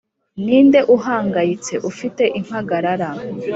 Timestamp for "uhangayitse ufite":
0.95-2.23